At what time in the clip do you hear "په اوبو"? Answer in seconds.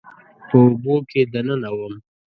0.47-0.95